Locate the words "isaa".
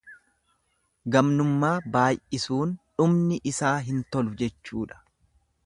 3.53-3.77